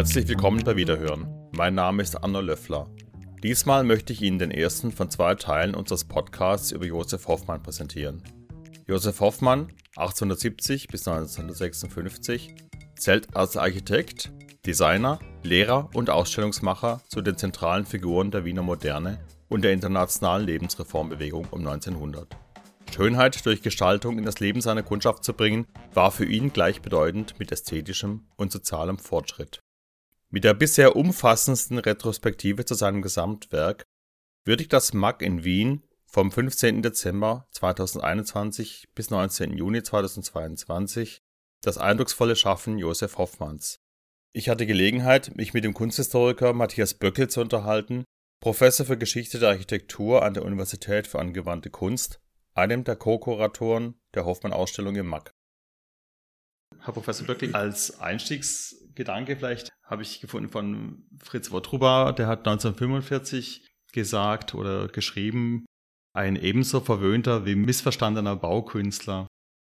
[0.00, 1.28] Herzlich willkommen bei Wiederhören.
[1.52, 2.88] Mein Name ist Anna Löffler.
[3.42, 8.22] Diesmal möchte ich Ihnen den ersten von zwei Teilen unseres Podcasts über Josef Hoffmann präsentieren.
[8.88, 12.54] Josef Hoffmann, 1870 bis 1956,
[12.96, 14.32] zählt als Architekt,
[14.64, 19.18] Designer, Lehrer und Ausstellungsmacher zu den zentralen Figuren der Wiener Moderne
[19.50, 22.38] und der internationalen Lebensreformbewegung um 1900.
[22.90, 27.52] Schönheit durch Gestaltung in das Leben seiner Kundschaft zu bringen, war für ihn gleichbedeutend mit
[27.52, 29.60] ästhetischem und sozialem Fortschritt.
[30.32, 33.82] Mit der bisher umfassendsten Retrospektive zu seinem Gesamtwerk
[34.44, 36.82] würdigt das MAG in Wien vom 15.
[36.82, 39.56] Dezember 2021 bis 19.
[39.56, 41.20] Juni 2022
[41.62, 43.80] das eindrucksvolle Schaffen Josef Hoffmanns.
[44.32, 48.04] Ich hatte Gelegenheit, mich mit dem Kunsthistoriker Matthias Böckel zu unterhalten,
[48.38, 52.20] Professor für Geschichte der Architektur an der Universität für angewandte Kunst,
[52.54, 55.32] einem der Co-Kuratoren der Hoffmann-Ausstellung im MAG.
[56.78, 58.00] Herr Professor Böckel, als
[58.90, 65.66] Einstiegsgedanke vielleicht habe ich gefunden von Fritz Wottruba, der hat 1945 gesagt oder geschrieben,
[66.12, 69.26] ein ebenso verwöhnter wie missverstandener Baukünstler.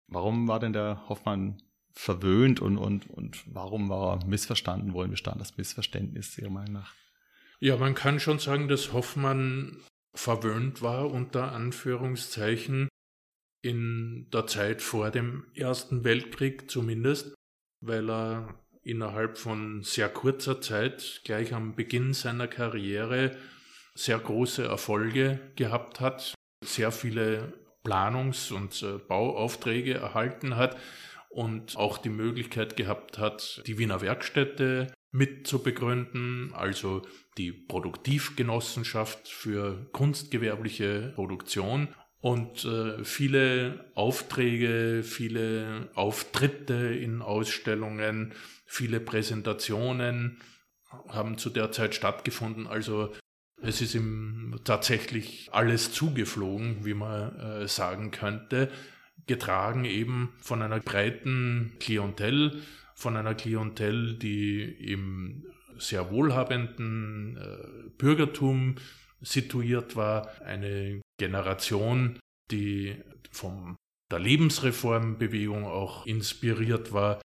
[0.08, 4.92] Warum war denn der Hoffmann verwöhnt und, und, und warum war er missverstanden?
[4.92, 6.94] Worin bestand das Missverständnis Ihrer Meinung nach?
[7.61, 9.78] Ja, man kann schon sagen, dass Hoffmann
[10.14, 12.89] verwöhnt war, unter Anführungszeichen,
[13.64, 17.34] in der Zeit vor dem Ersten Weltkrieg zumindest,
[17.80, 23.36] weil er innerhalb von sehr kurzer Zeit, gleich am Beginn seiner Karriere,
[23.94, 27.52] sehr große Erfolge gehabt hat, sehr viele
[27.84, 30.77] Planungs- und äh, Bauaufträge erhalten hat
[31.28, 37.02] und auch die Möglichkeit gehabt hat, die Wiener Werkstätte mit zu begründen, also
[37.36, 41.89] die Produktivgenossenschaft für kunstgewerbliche Produktion
[42.22, 48.32] und äh, viele Aufträge, viele Auftritte in Ausstellungen,
[48.64, 50.40] viele Präsentationen
[51.08, 52.68] haben zu der Zeit stattgefunden.
[52.68, 53.12] Also
[53.60, 58.70] es ist ihm tatsächlich alles zugeflogen, wie man äh, sagen könnte,
[59.27, 62.62] getragen eben von einer breiten Klientel,
[62.94, 65.44] von einer Klientel, die im
[65.77, 68.77] sehr wohlhabenden äh, Bürgertum
[69.20, 72.18] situiert war, eine Generation,
[72.50, 72.96] die
[73.30, 73.77] von
[74.10, 77.22] der Lebensreformbewegung auch inspiriert war.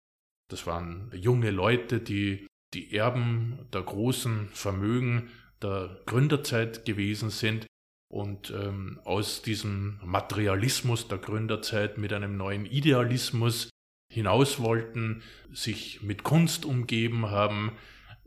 [0.49, 5.29] Das waren junge Leute, die die Erben der großen Vermögen
[5.61, 7.67] der Gründerzeit gewesen sind
[8.11, 13.69] und ähm, aus diesem Materialismus der Gründerzeit mit einem neuen Idealismus
[14.11, 15.21] hinaus wollten,
[15.51, 17.71] sich mit Kunst umgeben haben,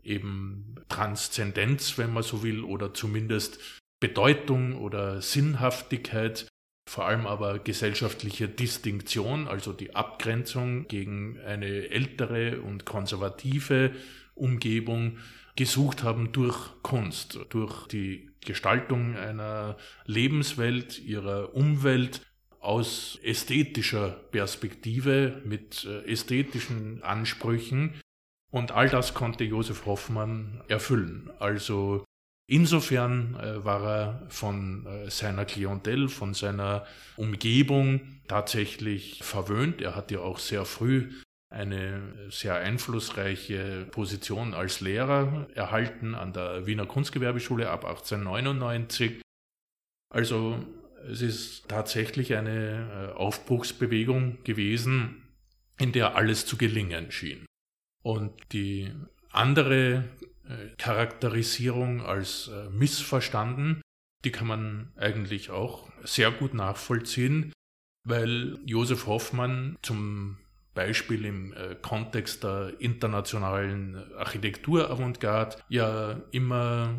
[0.01, 3.59] eben Transzendenz, wenn man so will, oder zumindest
[3.99, 6.47] Bedeutung oder Sinnhaftigkeit,
[6.87, 13.91] vor allem aber gesellschaftliche Distinktion, also die Abgrenzung gegen eine ältere und konservative
[14.35, 15.17] Umgebung
[15.55, 22.21] gesucht haben durch Kunst, durch die Gestaltung einer Lebenswelt, ihrer Umwelt
[22.59, 27.95] aus ästhetischer Perspektive, mit äh, ästhetischen Ansprüchen.
[28.51, 31.29] Und all das konnte Josef Hoffmann erfüllen.
[31.39, 32.05] Also
[32.47, 36.85] insofern äh, war er von äh, seiner Klientel, von seiner
[37.15, 39.81] Umgebung tatsächlich verwöhnt.
[39.81, 41.11] Er hat ja auch sehr früh
[41.49, 49.21] eine sehr einflussreiche Position als Lehrer erhalten an der Wiener Kunstgewerbeschule ab 1899.
[50.09, 50.65] Also
[51.09, 55.23] es ist tatsächlich eine äh, Aufbruchsbewegung gewesen,
[55.79, 57.45] in der alles zu gelingen schien.
[58.03, 58.91] Und die
[59.31, 60.03] andere
[60.77, 63.81] Charakterisierung als äh, missverstanden,
[64.23, 67.53] die kann man eigentlich auch sehr gut nachvollziehen,
[68.03, 70.37] weil Josef Hoffmann zum
[70.73, 76.93] Beispiel im äh, Kontext der internationalen Architekturavantgarde ja immer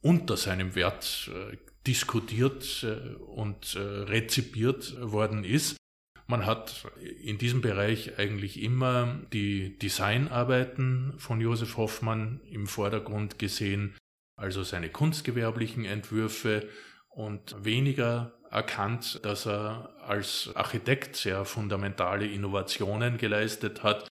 [0.00, 1.56] unter seinem Wert äh,
[1.86, 5.76] diskutiert äh, und rezipiert worden ist.
[6.26, 6.86] Man hat
[7.22, 13.94] in diesem Bereich eigentlich immer die Designarbeiten von Josef Hoffmann im Vordergrund gesehen,
[14.36, 16.68] also seine kunstgewerblichen Entwürfe
[17.08, 24.08] und weniger erkannt, dass er als Architekt sehr fundamentale Innovationen geleistet hat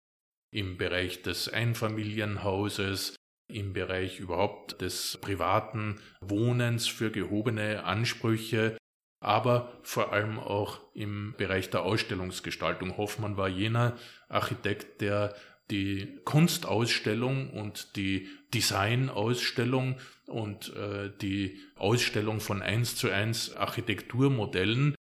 [0.52, 3.16] im Bereich des Einfamilienhauses,
[3.50, 8.76] im Bereich überhaupt des privaten Wohnens für gehobene Ansprüche,
[9.22, 12.96] aber vor allem auch im Bereich der Ausstellungsgestaltung.
[12.96, 13.96] Hoffmann war jener
[14.28, 15.34] Architekt, der
[15.70, 19.96] die Kunstausstellung und die Designausstellung
[20.26, 24.94] und äh, die Ausstellung von 1 zu 1 Architekturmodellen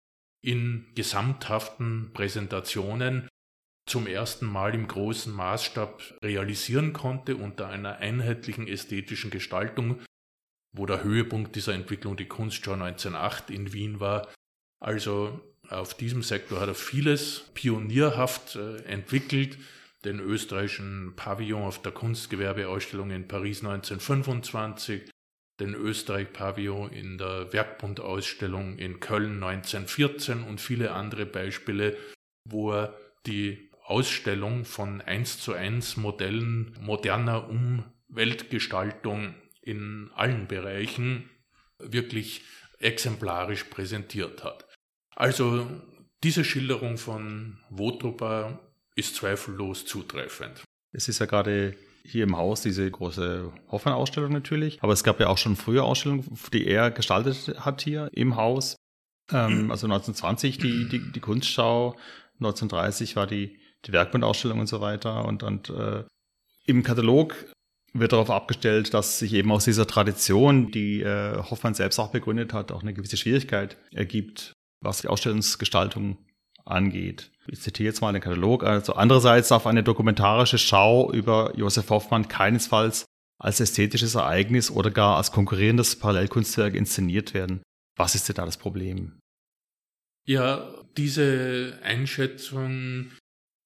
[0.41, 3.27] in gesamthaften Präsentationen
[3.87, 9.99] zum ersten Mal im großen Maßstab realisieren konnte unter einer einheitlichen ästhetischen Gestaltung,
[10.71, 14.27] wo der Höhepunkt dieser Entwicklung die Kunstschau 1908 in Wien war.
[14.79, 19.57] Also auf diesem Sektor hat er vieles pionierhaft äh, entwickelt,
[20.05, 25.09] den österreichischen Pavillon auf der Kunstgewerbeausstellung in Paris 1925,
[25.59, 31.97] den Österreich-Pavillon in der Werkbundausstellung in Köln 1914 und viele andere Beispiele,
[32.45, 41.29] wo er die Ausstellung von 1 zu 1 Modellen moderner Umweltgestaltung in allen Bereichen
[41.79, 42.41] wirklich
[42.79, 44.65] exemplarisch präsentiert hat.
[45.15, 45.67] Also
[46.23, 48.59] diese Schilderung von Wotrupa
[48.95, 50.63] ist zweifellos zutreffend.
[50.91, 55.27] Es ist ja gerade hier im Haus diese große Hoffmann-Ausstellung natürlich, aber es gab ja
[55.27, 58.75] auch schon frühe Ausstellungen, die er gestaltet hat hier im Haus.
[59.31, 61.95] Ähm, also 1920 die, die, die Kunstschau,
[62.39, 65.25] 1930 war die, die Werkbandausstellung und so weiter.
[65.25, 66.03] Und, und äh,
[66.65, 67.35] im Katalog
[67.93, 72.53] wird darauf abgestellt, dass sich eben aus dieser Tradition, die äh, Hoffmann selbst auch begründet
[72.53, 76.17] hat, auch eine gewisse Schwierigkeit ergibt, was die Ausstellungsgestaltung
[76.65, 77.31] angeht.
[77.47, 78.63] Ich zitiere jetzt mal den Katalog.
[78.63, 83.05] Also andererseits darf eine dokumentarische Schau über Josef Hoffmann keinesfalls
[83.39, 87.63] als ästhetisches Ereignis oder gar als konkurrierendes Parallelkunstwerk inszeniert werden.
[87.95, 89.19] Was ist denn da das Problem?
[90.25, 93.11] Ja, diese Einschätzung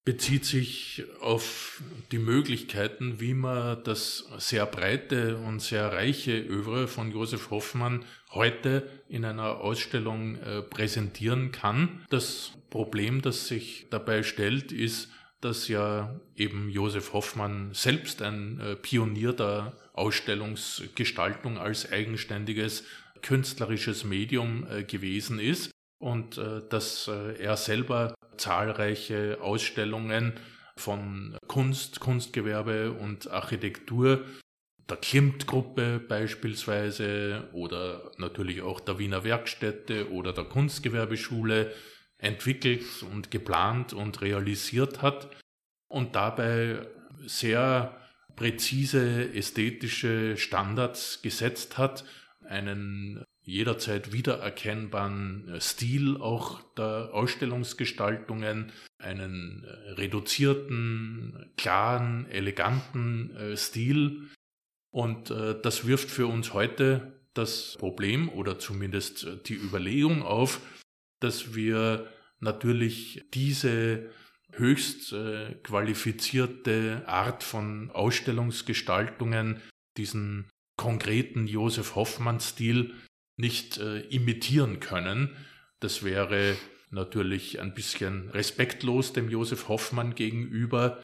[0.05, 7.11] bezieht sich auf die Möglichkeiten, wie man das sehr breite und sehr reiche Övre von
[7.11, 12.05] Josef Hoffmann heute in einer Ausstellung äh, präsentieren kann.
[12.09, 15.09] Das Problem, das sich dabei stellt, ist,
[15.39, 22.83] dass ja eben Josef Hoffmann selbst ein äh, Pionier der Ausstellungsgestaltung als eigenständiges
[23.21, 30.33] künstlerisches Medium äh, gewesen ist und dass er selber zahlreiche Ausstellungen
[30.77, 34.25] von Kunst, Kunstgewerbe und Architektur
[34.89, 41.74] der Klimt-Gruppe beispielsweise oder natürlich auch der Wiener Werkstätte oder der Kunstgewerbeschule
[42.18, 45.29] entwickelt und geplant und realisiert hat
[45.88, 46.86] und dabei
[47.25, 47.97] sehr
[48.36, 52.03] präzise ästhetische Standards gesetzt hat,
[52.45, 64.30] einen jederzeit wiedererkennbaren äh, Stil auch der Ausstellungsgestaltungen, einen äh, reduzierten, klaren, eleganten äh, Stil.
[64.92, 70.62] Und das wirft für uns heute das Problem oder zumindest die Überlegung auf,
[71.19, 72.07] dass wir
[72.39, 74.12] natürlich diese
[74.51, 75.16] höchst
[75.63, 79.63] qualifizierte Art von Ausstellungsgestaltungen,
[79.98, 80.48] diesen
[80.78, 82.94] konkreten Josef Hoffmann-Stil
[83.38, 85.35] nicht äh, imitieren können.
[85.80, 86.56] Das wäre
[86.91, 91.01] natürlich ein bisschen respektlos dem Josef Hoffmann gegenüber,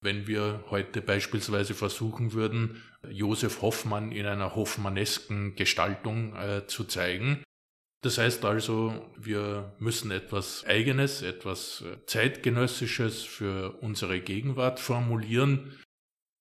[0.00, 7.42] wenn wir heute beispielsweise versuchen würden, Josef Hoffmann in einer hoffmannesken Gestaltung äh, zu zeigen.
[8.02, 15.78] Das heißt also, wir müssen etwas Eigenes, etwas äh, Zeitgenössisches für unsere Gegenwart formulieren.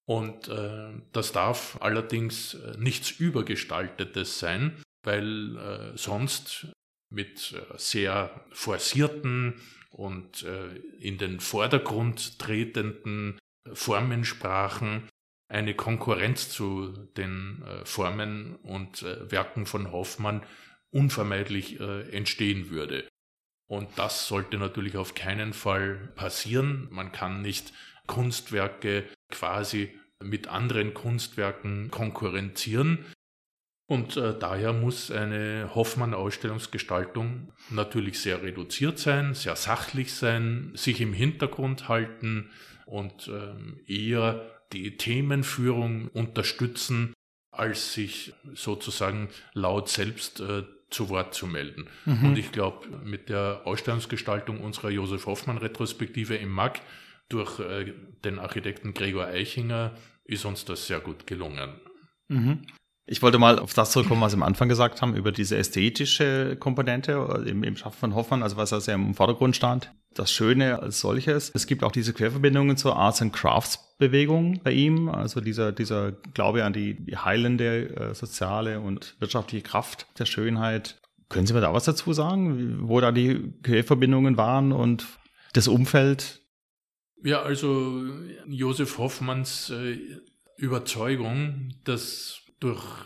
[0.05, 6.67] Und äh, das darf allerdings äh, nichts Übergestaltetes sein weil äh, sonst
[7.09, 9.55] mit äh, sehr forcierten
[9.89, 13.39] und äh, in den Vordergrund tretenden
[13.71, 15.07] Formensprachen
[15.49, 20.45] eine Konkurrenz zu den äh, Formen und äh, Werken von Hoffmann
[20.91, 23.07] unvermeidlich äh, entstehen würde.
[23.69, 26.89] Und das sollte natürlich auf keinen Fall passieren.
[26.91, 27.71] Man kann nicht
[28.07, 33.05] Kunstwerke quasi mit anderen Kunstwerken konkurrenzieren.
[33.87, 41.13] Und äh, daher muss eine Hoffmann-Ausstellungsgestaltung natürlich sehr reduziert sein, sehr sachlich sein, sich im
[41.13, 42.49] Hintergrund halten
[42.85, 47.13] und ähm, eher die Themenführung unterstützen,
[47.51, 51.87] als sich sozusagen laut selbst äh, zu Wort zu melden.
[52.05, 52.25] Mhm.
[52.25, 56.81] Und ich glaube, mit der Ausstellungsgestaltung unserer Josef Hoffmann-Retrospektive im MAG
[57.29, 61.79] durch äh, den Architekten Gregor Eichinger ist uns das sehr gut gelungen.
[62.27, 62.67] Mhm.
[63.09, 66.57] Ich wollte mal auf das zurückkommen, was wir am Anfang gesagt haben, über diese ästhetische
[66.59, 69.93] Komponente im, im Schaffen von Hoffmann, also was da sehr im Vordergrund stand.
[70.13, 71.49] Das Schöne als solches.
[71.55, 76.11] Es gibt auch diese Querverbindungen zur Arts and Crafts Bewegung bei ihm, also dieser, dieser
[76.11, 80.99] Glaube an die, die heilende äh, soziale und wirtschaftliche Kraft der Schönheit.
[81.29, 85.07] Können Sie mir da was dazu sagen, wo da die Querverbindungen waren und
[85.53, 86.41] das Umfeld?
[87.23, 88.03] Ja, also
[88.47, 89.97] Josef Hoffmanns äh,
[90.57, 93.05] Überzeugung, dass durch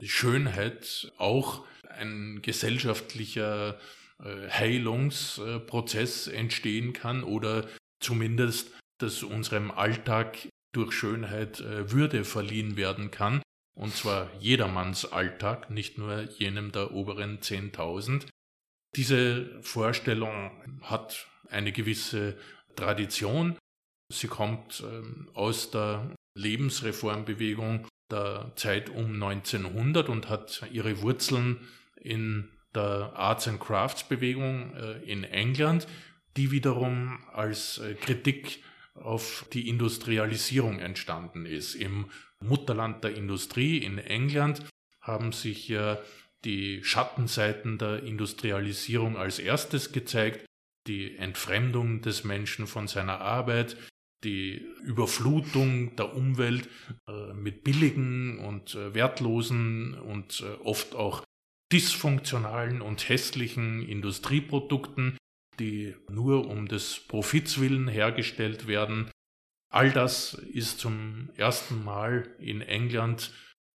[0.00, 3.78] die Schönheit auch ein gesellschaftlicher
[4.22, 7.68] äh, Heilungsprozess entstehen kann oder
[8.00, 13.42] zumindest, dass unserem Alltag durch Schönheit äh, Würde verliehen werden kann,
[13.74, 18.26] und zwar jedermanns Alltag, nicht nur jenem der oberen 10.000.
[18.96, 22.36] Diese Vorstellung hat eine gewisse
[22.76, 23.56] Tradition.
[24.12, 31.58] Sie kommt ähm, aus der Lebensreformbewegung der Zeit um 1900 und hat ihre Wurzeln
[31.96, 35.86] in der Arts and Crafts Bewegung äh, in England,
[36.36, 38.62] die wiederum als äh, Kritik
[38.94, 41.74] auf die Industrialisierung entstanden ist.
[41.74, 42.06] Im
[42.40, 44.64] Mutterland der Industrie in England
[45.00, 45.98] haben sich ja
[46.44, 50.44] die Schattenseiten der Industrialisierung als erstes gezeigt,
[50.86, 53.76] die Entfremdung des Menschen von seiner Arbeit,
[54.24, 56.68] die Überflutung der Umwelt
[57.08, 61.24] äh, mit billigen und äh, wertlosen und äh, oft auch
[61.72, 65.16] dysfunktionalen und hässlichen Industrieprodukten,
[65.58, 69.10] die nur um des Profits willen hergestellt werden.
[69.72, 73.32] All das ist zum ersten Mal in England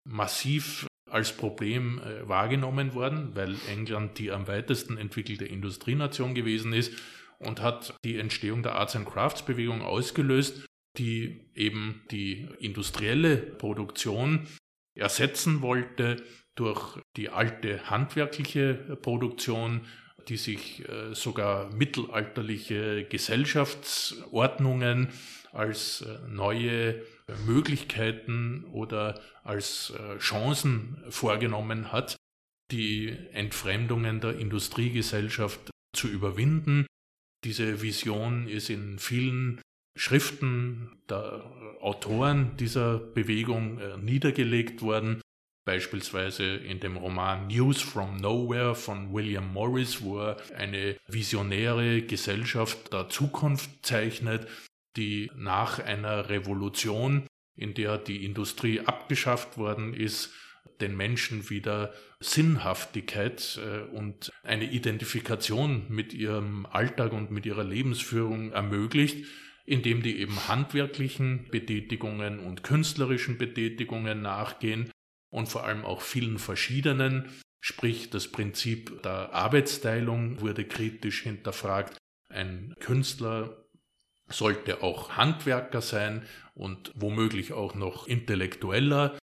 [0.06, 6.92] massiv als Problem wahrgenommen worden, weil England die am weitesten entwickelte Industrienation gewesen ist
[7.38, 10.66] und hat die Entstehung der Arts and Crafts Bewegung ausgelöst,
[10.98, 14.46] die eben die industrielle Produktion
[14.94, 16.22] ersetzen wollte
[16.54, 19.82] durch die alte handwerkliche Produktion,
[20.28, 25.08] die sich äh, sogar mittelalterliche Gesellschaftsordnungen
[25.52, 27.02] als äh, neue
[27.46, 32.16] Möglichkeiten oder als äh, Chancen vorgenommen hat,
[32.72, 36.86] die Entfremdungen der Industriegesellschaft zu überwinden.
[37.46, 39.60] Diese Vision ist in vielen
[39.96, 41.44] Schriften der
[41.80, 45.20] Autoren dieser Bewegung niedergelegt worden.
[45.64, 52.92] Beispielsweise in dem Roman News from Nowhere von William Morris, wo er eine visionäre Gesellschaft
[52.92, 54.48] der Zukunft zeichnet,
[54.96, 60.32] die nach einer Revolution, in der die Industrie abgeschafft worden ist,
[60.80, 68.52] den Menschen wieder Sinnhaftigkeit äh, und eine Identifikation mit ihrem Alltag und mit ihrer Lebensführung
[68.52, 69.26] ermöglicht,
[69.64, 74.90] indem die eben handwerklichen Betätigungen und künstlerischen Betätigungen nachgehen
[75.30, 77.28] und vor allem auch vielen verschiedenen.
[77.60, 81.98] Sprich, das Prinzip der Arbeitsteilung wurde kritisch hinterfragt.
[82.28, 83.66] Ein Künstler
[84.28, 86.22] sollte auch Handwerker sein
[86.54, 89.18] und womöglich auch noch intellektueller.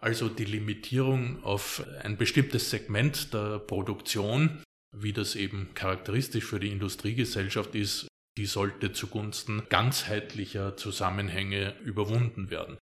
[0.00, 4.62] Also die Limitierung auf ein bestimmtes Segment der Produktion,
[4.96, 12.78] wie das eben charakteristisch für die Industriegesellschaft ist, die sollte zugunsten ganzheitlicher Zusammenhänge überwunden werden.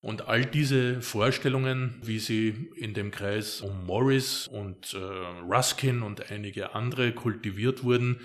[0.00, 6.30] Und all diese Vorstellungen, wie sie in dem Kreis um Morris und äh, Ruskin und
[6.30, 8.20] einige andere kultiviert wurden,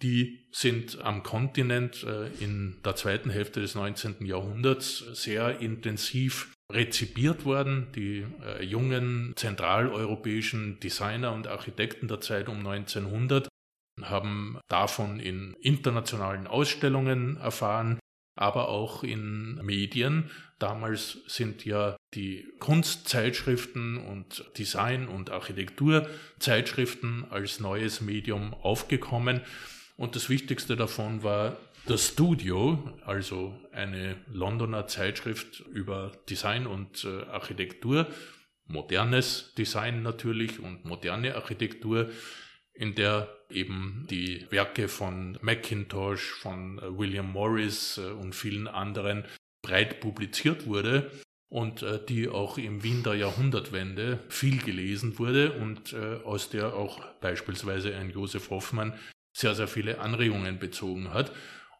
[0.00, 4.26] die sind am Kontinent äh, in der zweiten Hälfte des 19.
[4.26, 7.88] Jahrhunderts sehr intensiv rezipiert worden.
[7.94, 13.48] Die äh, jungen zentraleuropäischen Designer und Architekten der Zeit um 1900
[14.02, 17.98] haben davon in internationalen Ausstellungen erfahren,
[18.36, 20.30] aber auch in Medien.
[20.58, 29.40] Damals sind ja die Kunstzeitschriften und Design- und Architekturzeitschriften als neues Medium aufgekommen.
[29.96, 31.56] Und das Wichtigste davon war
[31.88, 38.06] das Studio, also eine Londoner Zeitschrift über Design und äh, Architektur,
[38.66, 42.10] modernes Design natürlich und moderne Architektur,
[42.74, 49.24] in der eben die Werke von Macintosh, von äh, William Morris äh, und vielen anderen
[49.62, 51.10] breit publiziert wurde
[51.48, 57.02] und äh, die auch im Wien der Jahrhundertwende viel gelesen wurde und aus der auch
[57.20, 58.92] beispielsweise ein Josef Hoffmann
[59.32, 61.32] sehr, sehr viele Anregungen bezogen hat.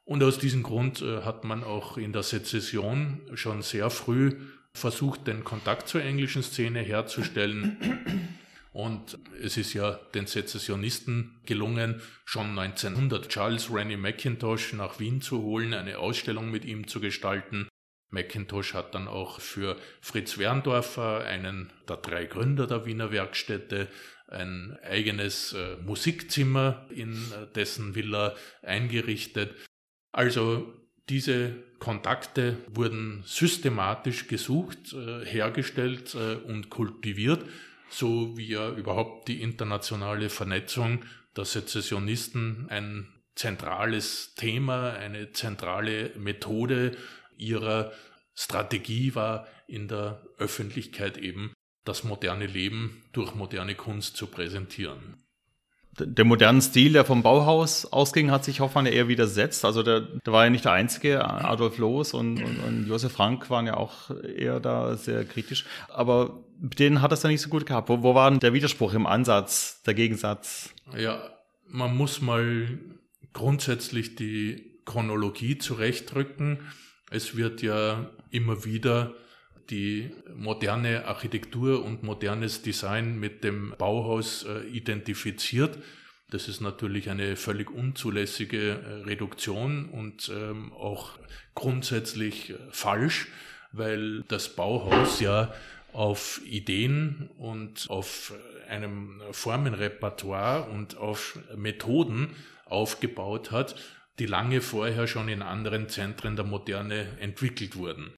[0.08, 4.36] Und aus diesem Grund hat man auch in der Sezession schon sehr früh
[4.72, 7.76] versucht, den Kontakt zur englischen Szene herzustellen.
[8.72, 15.42] Und es ist ja den Sezessionisten gelungen, schon 1900 Charles Rennie Mackintosh nach Wien zu
[15.42, 17.68] holen, eine Ausstellung mit ihm zu gestalten.
[18.08, 23.88] Mackintosh hat dann auch für Fritz Werndorfer, einen der drei Gründer der Wiener Werkstätte,
[24.28, 29.54] ein eigenes äh, Musikzimmer in äh, dessen Villa eingerichtet.
[30.18, 30.74] Also
[31.08, 37.44] diese Kontakte wurden systematisch gesucht, äh, hergestellt äh, und kultiviert
[37.88, 41.04] so wie ja überhaupt die internationale Vernetzung
[41.36, 43.06] der Sezessionisten ein
[43.36, 46.96] zentrales Thema, eine zentrale Methode
[47.36, 47.92] ihrer
[48.34, 51.52] Strategie war, in der Öffentlichkeit eben
[51.84, 55.27] das moderne Leben durch moderne Kunst zu präsentieren.
[56.00, 59.64] Der modernen Stil, der vom Bauhaus ausging, hat sich Hoffmann ja eher widersetzt.
[59.64, 61.24] Also der, der war ja nicht der Einzige.
[61.24, 65.64] Adolf Loos und, und, und Josef Frank waren ja auch eher da sehr kritisch.
[65.88, 67.88] Aber denen hat es ja nicht so gut gehabt.
[67.88, 70.70] Wo, wo war denn der Widerspruch im Ansatz, der Gegensatz?
[70.96, 71.20] Ja,
[71.68, 72.78] man muss mal
[73.32, 76.60] grundsätzlich die Chronologie zurechtrücken.
[77.10, 79.14] Es wird ja immer wieder
[79.70, 85.78] die moderne Architektur und modernes Design mit dem Bauhaus äh, identifiziert.
[86.30, 91.18] Das ist natürlich eine völlig unzulässige äh, Reduktion und ähm, auch
[91.54, 93.28] grundsätzlich äh, falsch,
[93.72, 95.52] weil das Bauhaus ja
[95.92, 98.34] auf Ideen und auf
[98.68, 102.34] einem Formenrepertoire und auf Methoden
[102.66, 103.74] aufgebaut hat,
[104.18, 108.12] die lange vorher schon in anderen Zentren der Moderne entwickelt wurden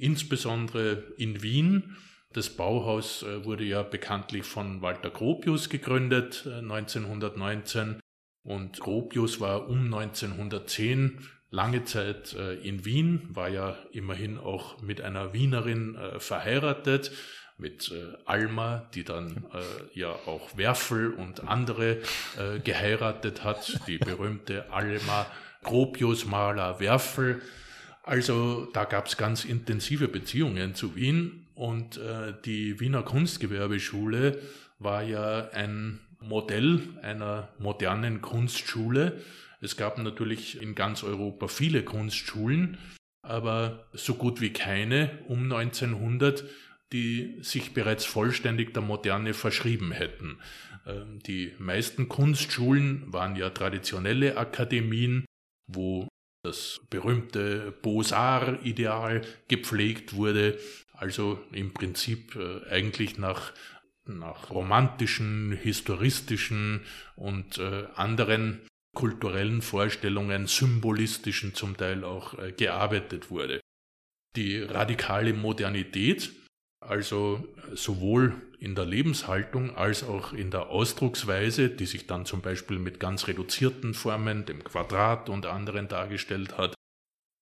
[0.00, 1.96] insbesondere in Wien.
[2.32, 9.68] Das Bauhaus äh, wurde ja bekanntlich von Walter Gropius gegründet 1919 äh, und Gropius war
[9.68, 17.10] um 1910 lange Zeit äh, in Wien, war ja immerhin auch mit einer Wienerin verheiratet,
[17.58, 17.92] mit
[18.24, 19.44] Alma, die dann
[19.92, 21.98] ja auch Werfel und andere
[22.64, 25.26] geheiratet hat, die berühmte Alma
[25.62, 27.42] Gropius Maler Werfel
[28.02, 34.40] also da gab es ganz intensive Beziehungen zu Wien und äh, die Wiener Kunstgewerbeschule
[34.78, 39.20] war ja ein Modell einer modernen Kunstschule.
[39.60, 42.78] Es gab natürlich in ganz Europa viele Kunstschulen,
[43.22, 46.44] aber so gut wie keine um 1900,
[46.92, 50.38] die sich bereits vollständig der Moderne verschrieben hätten.
[50.86, 55.24] Ähm, die meisten Kunstschulen waren ja traditionelle Akademien,
[55.66, 56.08] wo
[56.42, 60.58] das berühmte Beaux-Arts-Ideal gepflegt wurde,
[60.92, 63.52] also im Prinzip äh, eigentlich nach,
[64.04, 66.82] nach romantischen, historistischen
[67.16, 68.60] und äh, anderen
[68.94, 73.60] kulturellen Vorstellungen, symbolistischen zum Teil auch äh, gearbeitet wurde.
[74.36, 76.32] Die radikale Modernität,
[76.80, 82.78] also sowohl in der Lebenshaltung als auch in der Ausdrucksweise, die sich dann zum Beispiel
[82.78, 86.74] mit ganz reduzierten Formen, dem Quadrat und anderen dargestellt hat,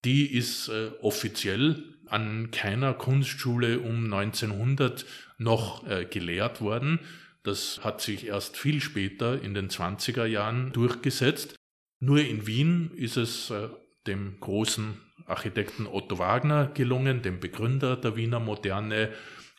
[0.04, 5.04] die ist äh, offiziell an keiner Kunstschule um 1900
[5.38, 7.00] noch äh, gelehrt worden.
[7.42, 11.56] Das hat sich erst viel später in den 20er Jahren durchgesetzt.
[12.00, 13.68] Nur in Wien ist es äh,
[14.06, 19.10] dem großen Architekten Otto Wagner gelungen, dem Begründer der Wiener Moderne,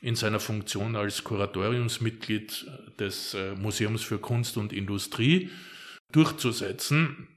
[0.02, 2.68] in seiner Funktion als Kuratoriumsmitglied
[3.00, 5.50] des äh, Museums für Kunst und Industrie
[6.12, 7.28] durchzusetzen,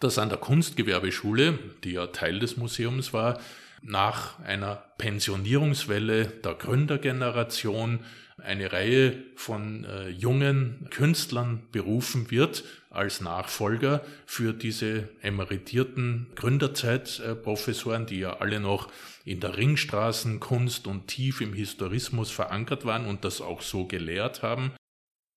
[0.00, 3.40] dass an der Kunstgewerbeschule, die ja Teil des Museums war,
[3.82, 8.00] nach einer Pensionierungswelle der Gründergeneration
[8.38, 18.20] eine Reihe von äh, jungen Künstlern berufen wird als Nachfolger für diese emeritierten Gründerzeitprofessoren, die
[18.20, 18.90] ja alle noch
[19.24, 24.72] in der Ringstraßenkunst und tief im Historismus verankert waren und das auch so gelehrt haben.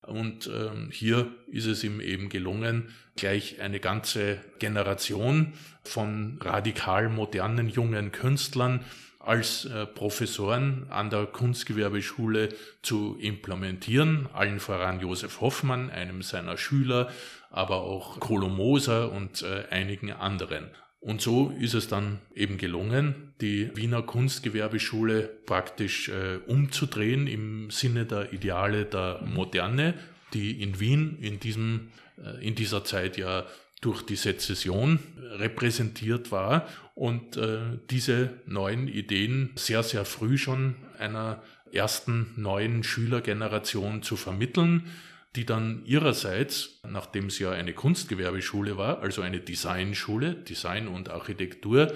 [0.06, 5.54] Und ähm, hier ist es ihm eben gelungen, gleich eine ganze Generation
[5.84, 8.86] von radikal modernen jungen Künstlern
[9.26, 12.50] als äh, Professoren an der Kunstgewerbeschule
[12.82, 17.10] zu implementieren, allen voran Josef Hoffmann, einem seiner Schüler,
[17.50, 20.70] aber auch Kolo Moser und äh, einigen anderen.
[21.00, 28.06] Und so ist es dann eben gelungen, die Wiener Kunstgewerbeschule praktisch äh, umzudrehen im Sinne
[28.06, 29.94] der Ideale der Moderne,
[30.34, 33.46] die in Wien in, diesem, äh, in dieser Zeit ja
[33.86, 35.00] durch die Sezession
[35.34, 37.60] repräsentiert war und äh,
[37.92, 44.88] diese neuen Ideen sehr, sehr früh schon einer ersten neuen Schülergeneration zu vermitteln,
[45.36, 51.94] die dann ihrerseits, nachdem es ja eine Kunstgewerbeschule war, also eine Designschule, Design und Architektur,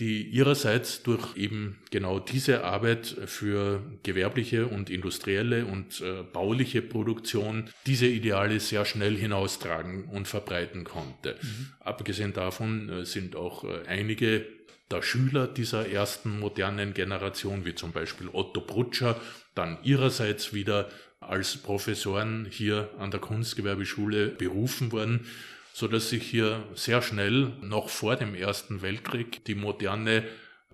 [0.00, 7.68] die ihrerseits durch eben genau diese Arbeit für gewerbliche und industrielle und äh, bauliche Produktion
[7.86, 11.36] diese Ideale sehr schnell hinaustragen und verbreiten konnte.
[11.42, 11.68] Mhm.
[11.80, 14.46] Abgesehen davon äh, sind auch äh, einige
[14.90, 19.20] der Schüler dieser ersten modernen Generation, wie zum Beispiel Otto Brutscher,
[19.54, 20.88] dann ihrerseits wieder
[21.20, 25.26] als Professoren hier an der Kunstgewerbeschule berufen worden
[25.72, 30.24] so dass sich hier sehr schnell noch vor dem Ersten Weltkrieg die Moderne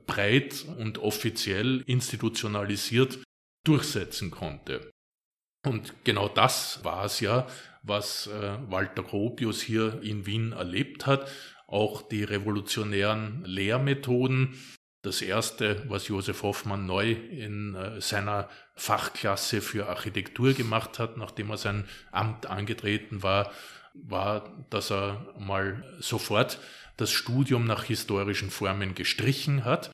[0.07, 3.19] breit und offiziell institutionalisiert
[3.65, 4.91] durchsetzen konnte.
[5.65, 7.47] Und genau das war es ja,
[7.83, 11.29] was äh, Walter Gropius hier in Wien erlebt hat.
[11.67, 14.57] Auch die revolutionären Lehrmethoden,
[15.03, 21.51] das erste, was Josef Hoffmann neu in äh, seiner Fachklasse für Architektur gemacht hat, nachdem
[21.51, 23.53] er sein Amt angetreten war,
[24.05, 26.61] war, dass er mal sofort
[26.97, 29.91] das Studium nach historischen Formen gestrichen hat,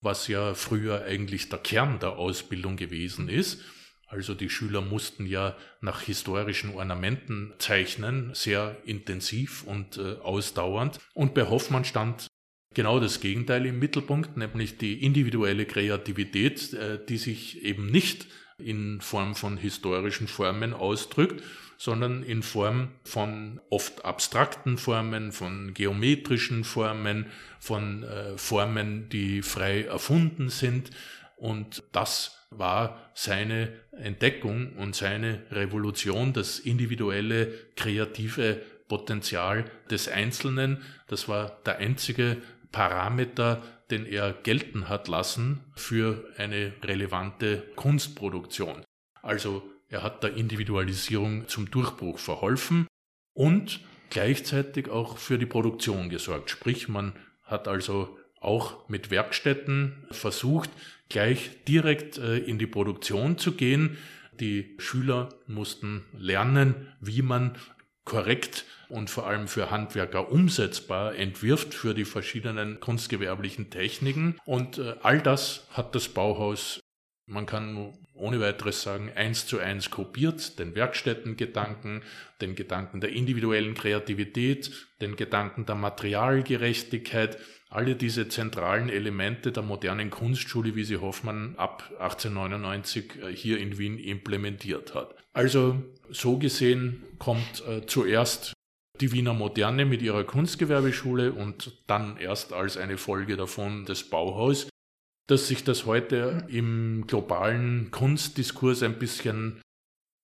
[0.00, 3.60] was ja früher eigentlich der Kern der Ausbildung gewesen ist.
[4.06, 11.00] Also die Schüler mussten ja nach historischen Ornamenten zeichnen, sehr intensiv und äh, ausdauernd.
[11.14, 12.28] Und bei Hoffmann stand
[12.74, 18.26] genau das Gegenteil im Mittelpunkt, nämlich die individuelle Kreativität, äh, die sich eben nicht
[18.58, 21.42] in Form von historischen Formen ausdrückt,
[21.84, 27.26] sondern in Form von oft abstrakten Formen, von geometrischen Formen,
[27.60, 30.90] von äh, Formen, die frei erfunden sind.
[31.36, 40.80] Und das war seine Entdeckung und seine Revolution, das individuelle, kreative Potenzial des Einzelnen.
[41.08, 42.38] Das war der einzige
[42.72, 48.82] Parameter, den er gelten hat lassen für eine relevante Kunstproduktion.
[49.20, 52.88] Also er hat der Individualisierung zum Durchbruch verholfen
[53.32, 53.80] und
[54.10, 56.50] gleichzeitig auch für die Produktion gesorgt.
[56.50, 57.12] Sprich, man
[57.44, 60.70] hat also auch mit Werkstätten versucht,
[61.08, 63.96] gleich direkt äh, in die Produktion zu gehen.
[64.40, 67.56] Die Schüler mussten lernen, wie man
[68.04, 74.40] korrekt und vor allem für Handwerker umsetzbar entwirft für die verschiedenen kunstgewerblichen Techniken.
[74.44, 76.80] Und äh, all das hat das Bauhaus,
[77.26, 82.02] man kann ohne weiteres sagen, eins zu eins kopiert, den Werkstättengedanken,
[82.40, 87.38] den Gedanken der individuellen Kreativität, den Gedanken der Materialgerechtigkeit,
[87.70, 93.78] alle diese zentralen Elemente der modernen Kunstschule, wie sie Hoffmann ab 1899 äh, hier in
[93.78, 95.16] Wien implementiert hat.
[95.32, 98.52] Also so gesehen kommt äh, zuerst
[99.00, 104.68] die Wiener Moderne mit ihrer Kunstgewerbeschule und dann erst als eine Folge davon das Bauhaus.
[105.26, 109.62] Dass sich das heute im globalen Kunstdiskurs ein bisschen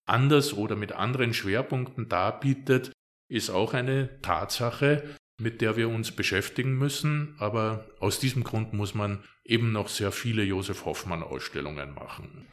[0.07, 2.93] anders oder mit anderen Schwerpunkten darbietet,
[3.29, 7.35] ist auch eine Tatsache, mit der wir uns beschäftigen müssen.
[7.39, 12.47] Aber aus diesem Grund muss man eben noch sehr viele Josef Hoffmann-Ausstellungen machen.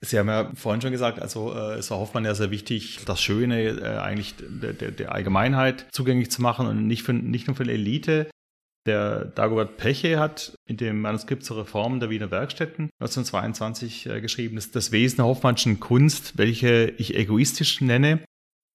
[0.00, 3.20] Sie haben ja vorhin schon gesagt, also äh, es war Hoffmann ja sehr wichtig, das
[3.20, 7.56] Schöne äh, eigentlich der, der, der, Allgemeinheit zugänglich zu machen und nicht, für, nicht nur
[7.56, 8.30] für die Elite.
[8.86, 14.56] Der Dagobert Peche hat in dem Manuskript zur Reform der Wiener Werkstätten 1922 äh, geschrieben,
[14.56, 18.20] dass das Wesen der Hoffmannschen Kunst, welche ich egoistisch nenne,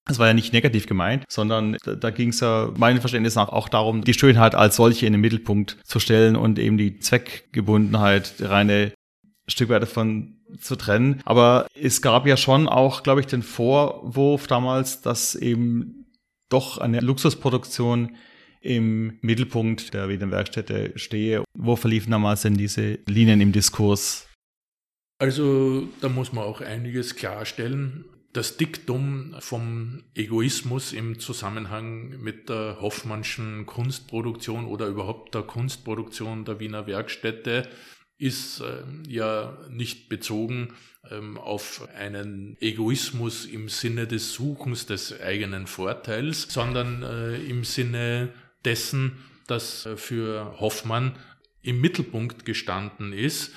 [0.06, 3.48] das war ja nicht negativ gemeint, sondern da, da ging es ja meinem Verständnis nach
[3.48, 8.38] auch darum, die Schönheit als solche in den Mittelpunkt zu stellen und eben die Zweckgebundenheit,
[8.38, 8.92] die reine
[9.46, 11.20] Stück weit davon zu trennen.
[11.24, 16.06] Aber es gab ja schon auch, glaube ich, den Vorwurf damals, dass eben
[16.50, 18.16] doch eine Luxusproduktion
[18.64, 21.44] im Mittelpunkt der Wiener Werkstätte stehe.
[21.56, 24.26] Wo verliefen damals diese Linien im Diskurs?
[25.18, 28.04] Also da muss man auch einiges klarstellen.
[28.32, 36.58] Das Diktum vom Egoismus im Zusammenhang mit der Hoffmannschen Kunstproduktion oder überhaupt der Kunstproduktion der
[36.58, 37.68] Wiener Werkstätte
[38.18, 40.74] ist äh, ja nicht bezogen
[41.10, 48.32] ähm, auf einen Egoismus im Sinne des Suchens des eigenen Vorteils, sondern äh, im Sinne
[48.64, 51.18] dessen, dass äh, für Hoffmann
[51.62, 53.52] im Mittelpunkt gestanden ist,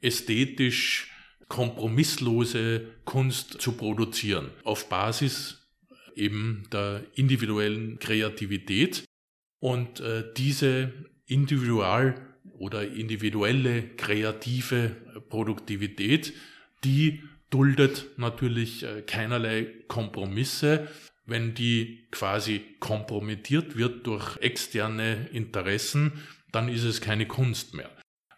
[0.00, 1.10] ästhetisch
[1.48, 5.66] kompromisslose Kunst zu produzieren, auf Basis
[6.14, 9.04] eben der individuellen Kreativität.
[9.60, 10.92] Und äh, diese
[11.26, 12.14] individual
[12.58, 14.96] oder individuelle kreative
[15.28, 16.32] Produktivität,
[16.84, 20.88] die duldet natürlich äh, keinerlei Kompromisse.
[21.28, 27.90] Wenn die quasi kompromittiert wird durch externe Interessen, dann ist es keine Kunst mehr.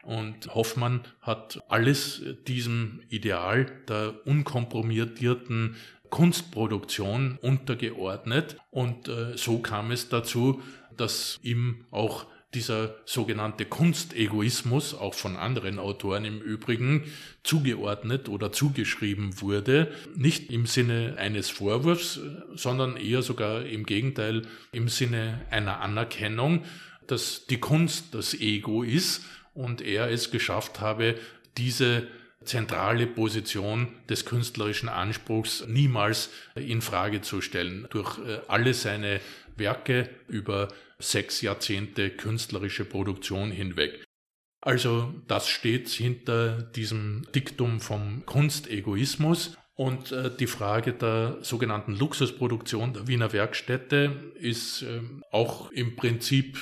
[0.02, 5.76] Und Hoffmann hat alles diesem Ideal der unkompromittierten
[6.08, 8.56] Kunstproduktion untergeordnet.
[8.70, 10.60] Und äh, so kam es dazu,
[10.96, 17.04] dass ihm auch dieser sogenannte Kunstegoismus, auch von anderen Autoren im Übrigen,
[17.44, 22.20] zugeordnet oder zugeschrieben wurde, nicht im Sinne eines Vorwurfs,
[22.54, 26.64] sondern eher sogar im Gegenteil im Sinne einer Anerkennung,
[27.06, 31.16] dass die Kunst das Ego ist und er es geschafft habe,
[31.56, 32.08] diese
[32.44, 37.86] zentrale Position des künstlerischen Anspruchs niemals in Frage zu stellen.
[37.90, 39.20] Durch äh, alle seine
[39.56, 40.68] Werke über
[41.00, 44.04] sechs Jahrzehnte künstlerische Produktion hinweg.
[44.62, 52.92] Also das steht hinter diesem Diktum vom Kunstegoismus und äh, die Frage der sogenannten Luxusproduktion
[52.92, 55.00] der Wiener Werkstätte ist äh,
[55.32, 56.58] auch im Prinzip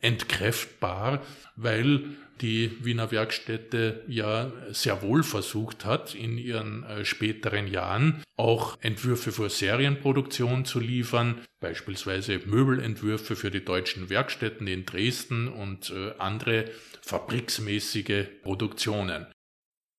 [0.00, 1.22] entkräftbar,
[1.56, 8.78] weil die Wiener Werkstätte ja sehr wohl versucht hat, in ihren äh, späteren Jahren auch
[8.80, 16.12] Entwürfe für Serienproduktion zu liefern, beispielsweise Möbelentwürfe für die deutschen Werkstätten in Dresden und äh,
[16.18, 16.66] andere
[17.02, 19.26] fabriksmäßige Produktionen.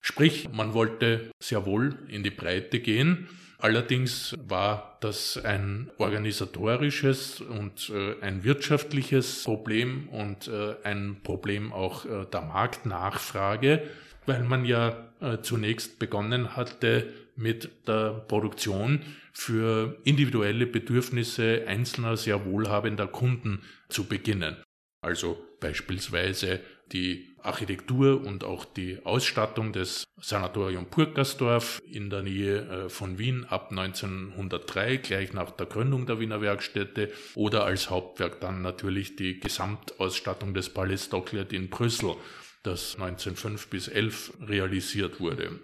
[0.01, 3.27] Sprich, man wollte sehr wohl in die Breite gehen
[3.61, 12.05] Allerdings war das ein organisatorisches und äh, ein wirtschaftliches Problem und äh, ein Problem auch
[12.05, 13.83] äh, der Marktnachfrage,
[14.25, 19.01] weil man ja äh, zunächst begonnen hatte mit der Produktion
[19.33, 24.55] für individuelle Bedürfnisse einzelner sehr wohlhabender Kunden zu beginnen.
[25.01, 26.61] Also beispielsweise
[26.93, 33.45] die Architektur und auch die Ausstattung des Sanatorium Purkersdorf in der Nähe äh, von Wien
[33.49, 39.39] ab 1903, gleich nach der Gründung der Wiener Werkstätte, oder als Hauptwerk dann natürlich die
[39.39, 42.15] Gesamtausstattung des Palais Stocklet in Brüssel,
[42.63, 45.59] das 1905 bis 11 realisiert wurde.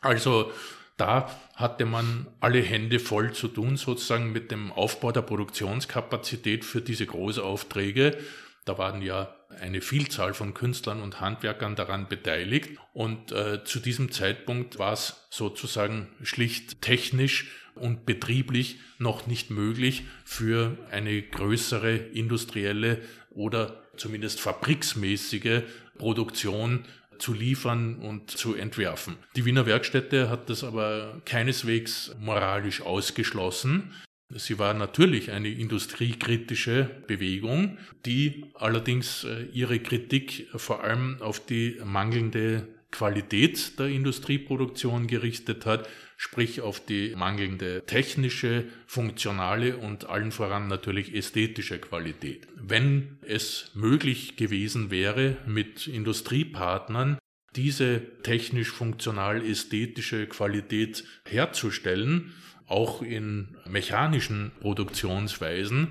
[0.00, 0.52] Also
[0.96, 6.80] da hatte man alle Hände voll zu tun, sozusagen mit dem Aufbau der Produktionskapazität für
[6.80, 8.16] diese Großaufträge.
[8.64, 12.78] Da waren ja eine Vielzahl von Künstlern und Handwerkern daran beteiligt.
[12.92, 20.04] Und äh, zu diesem Zeitpunkt war es sozusagen schlicht technisch und betrieblich noch nicht möglich
[20.24, 25.62] für eine größere industrielle oder zumindest fabriksmäßige
[25.98, 26.84] Produktion
[27.18, 29.16] zu liefern und zu entwerfen.
[29.36, 33.92] Die Wiener Werkstätte hat das aber keineswegs moralisch ausgeschlossen.
[34.28, 41.80] Sie war natürlich eine industriekritische Bewegung, die allerdings äh, ihre Kritik vor allem auf die
[41.84, 50.66] mangelnde Qualität der Industrieproduktion gerichtet hat, sprich auf die mangelnde technische, funktionale und allen voran
[50.66, 52.48] natürlich ästhetische Qualität.
[52.56, 57.18] Wenn es möglich gewesen wäre, mit Industriepartnern
[57.54, 62.32] diese technisch funktional ästhetische Qualität herzustellen,
[62.66, 65.88] auch in mechanischen Produktionsweisen,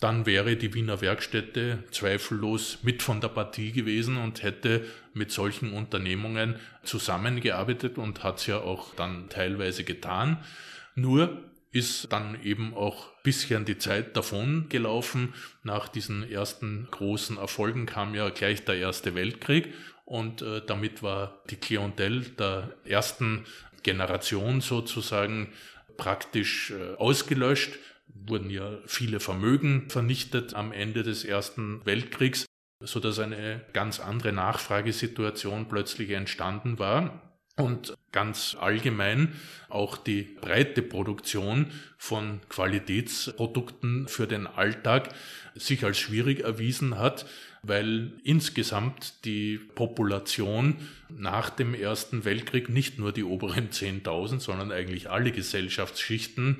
[0.00, 4.84] dann wäre die Wiener Werkstätte zweifellos mit von der Partie gewesen und hätte
[5.14, 10.38] mit solchen Unternehmungen zusammengearbeitet und hat es ja auch dann teilweise getan.
[10.94, 15.34] Nur ist dann eben auch bisschen die Zeit davon gelaufen.
[15.62, 19.72] Nach diesen ersten großen Erfolgen kam ja gleich der Erste Weltkrieg
[20.04, 23.44] und äh, damit war die Klientel der ersten
[23.82, 25.52] Generation sozusagen
[25.96, 32.46] praktisch äh, ausgelöscht, wurden ja viele Vermögen vernichtet am Ende des Ersten Weltkriegs,
[32.80, 37.20] so dass eine ganz andere Nachfragesituation plötzlich entstanden war.
[37.56, 39.32] Und ganz allgemein
[39.68, 45.14] auch die breite Produktion von Qualitätsprodukten für den Alltag
[45.54, 47.26] sich als schwierig erwiesen hat,
[47.66, 50.76] weil insgesamt die Population
[51.08, 56.58] nach dem Ersten Weltkrieg nicht nur die oberen 10.000, sondern eigentlich alle Gesellschaftsschichten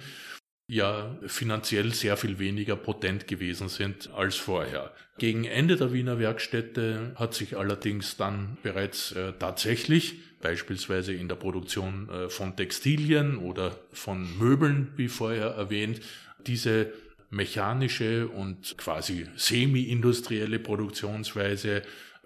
[0.67, 4.95] ja finanziell sehr viel weniger potent gewesen sind als vorher.
[5.19, 11.37] Gegen Ende der Wiener Werkstätte hat sich allerdings dann bereits äh, tatsächlich beispielsweise in der
[11.37, 16.01] Produktion äh, von Textilien oder von Möbeln, wie vorher erwähnt,
[16.47, 16.93] diese
[17.31, 21.83] mechanische und quasi semi-industrielle Produktionsweise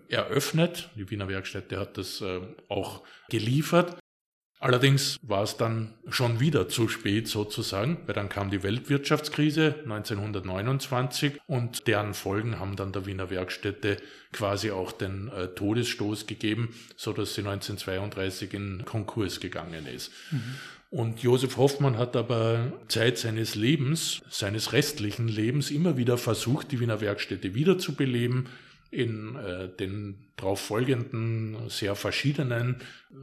[0.08, 0.90] eröffnet.
[0.96, 3.98] Die Wiener Werkstätte hat das äh, auch geliefert.
[4.60, 11.40] Allerdings war es dann schon wieder zu spät sozusagen, weil dann kam die Weltwirtschaftskrise 1929
[11.46, 13.98] und deren Folgen haben dann der Wiener Werkstätte
[14.32, 20.10] quasi auch den äh, Todesstoß gegeben, so dass sie 1932 in Konkurs gegangen ist.
[20.32, 20.56] Mhm.
[20.90, 26.80] Und Josef Hoffmann hat aber Zeit seines Lebens, seines restlichen Lebens immer wieder versucht, die
[26.80, 28.48] Wiener Werkstätte wiederzubeleben
[28.90, 32.76] in äh, den darauf folgenden sehr verschiedenen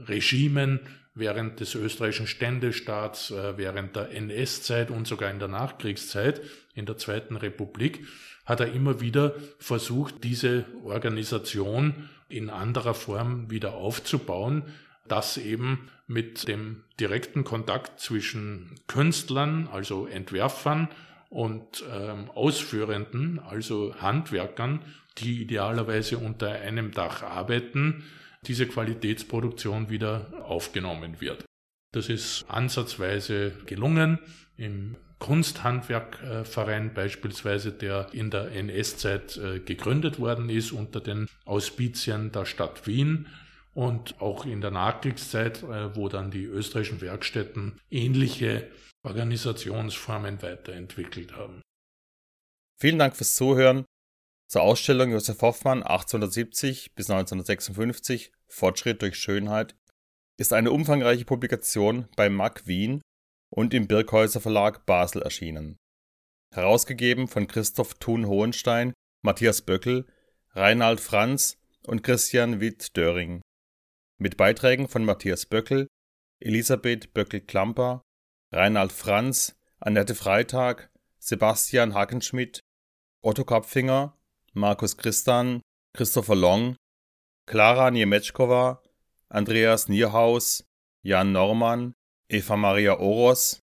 [0.07, 0.79] Regimen
[1.15, 6.41] während des österreichischen Ständestaats, äh, während der NS-Zeit und sogar in der Nachkriegszeit,
[6.75, 8.05] in der Zweiten Republik,
[8.45, 14.63] hat er immer wieder versucht, diese Organisation in anderer Form wieder aufzubauen,
[15.07, 20.89] das eben mit dem direkten Kontakt zwischen Künstlern, also Entwerfern
[21.29, 24.81] und ähm, Ausführenden, also Handwerkern,
[25.17, 28.03] die idealerweise unter einem Dach arbeiten,
[28.47, 31.45] diese Qualitätsproduktion wieder aufgenommen wird.
[31.91, 34.19] Das ist ansatzweise gelungen.
[34.57, 42.45] Im Kunsthandwerkverein beispielsweise, der in der NS-Zeit äh, gegründet worden ist unter den Auspizien der
[42.45, 43.27] Stadt Wien,
[43.75, 48.71] und auch in der Nachkriegszeit, äh, wo dann die österreichischen Werkstätten ähnliche
[49.03, 51.61] Organisationsformen weiterentwickelt haben.
[52.79, 53.85] Vielen Dank fürs Zuhören.
[54.47, 59.75] Zur Ausstellung Josef Hoffmann 1870 bis 1956 Fortschritt durch Schönheit
[60.37, 63.01] ist eine umfangreiche Publikation bei MAC Wien
[63.49, 65.77] und im Birkhäuser Verlag Basel erschienen.
[66.53, 70.05] Herausgegeben von Christoph Thun-Hohenstein, Matthias Böckel,
[70.51, 73.41] Reinhard Franz und Christian Witt-Döring.
[74.17, 75.87] Mit Beiträgen von Matthias Böckel,
[76.39, 78.01] Elisabeth Böckel-Klamper,
[78.51, 82.61] Reinhard Franz, Annette Freitag, Sebastian Hackenschmidt,
[83.21, 84.17] Otto Kapfinger,
[84.53, 85.61] Markus Christan,
[85.93, 86.77] Christopher Long,
[87.45, 88.81] Klara Niemetschkova,
[89.27, 90.63] Andreas Nierhaus,
[91.03, 91.93] Jan Normann,
[92.29, 93.59] Eva Maria Oros,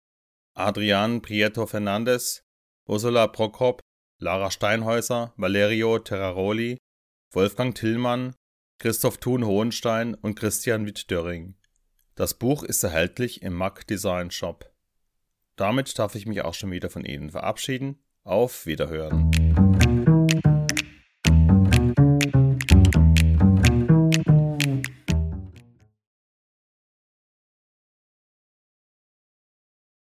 [0.54, 2.42] Adrian Prieto Fernandes,
[2.86, 3.80] Ursula Prokop,
[4.20, 6.78] Lara Steinhäuser, Valerio Terraroli,
[7.32, 8.34] Wolfgang Tillmann,
[8.78, 11.54] Christoph Thun-Hohenstein und Christian Witt-Döring.
[12.14, 14.70] Das Buch ist erhältlich im Mac Design Shop.
[15.56, 17.98] Damit darf ich mich auch schon wieder von Ihnen verabschieden.
[18.22, 19.30] Auf Wiederhören.